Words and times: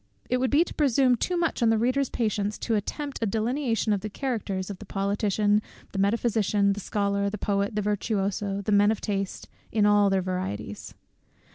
It 0.31 0.37
would 0.37 0.49
be 0.49 0.63
to 0.63 0.73
presume 0.73 1.15
too 1.15 1.37
much 1.37 1.61
on 1.61 1.69
the 1.69 1.77
reader's 1.77 2.09
patience 2.09 2.57
to 2.57 2.73
attempt 2.73 3.21
a 3.21 3.27
delineation 3.27 3.93
of 3.93 4.01
the 4.01 4.09
characters 4.09 4.71
of 4.71 4.79
the 4.79 4.85
politician, 4.87 5.61
the 5.91 5.99
metaphysician, 5.99 6.73
the 6.73 6.79
scholar, 6.79 7.29
the 7.29 7.37
poet, 7.37 7.75
the 7.75 7.83
virtuoso, 7.83 8.61
the 8.63 8.71
man 8.71 8.89
of 8.89 8.99
taste, 8.99 9.47
in 9.71 9.85
all 9.85 10.09
their 10.09 10.23
varieties. 10.23 10.95